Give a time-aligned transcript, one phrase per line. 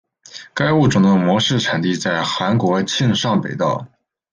[0.55, 3.85] 该物种的模式产地在韩国庆尚北道。